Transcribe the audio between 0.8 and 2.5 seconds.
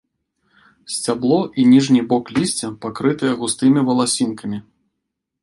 Сцябло і ніжні бок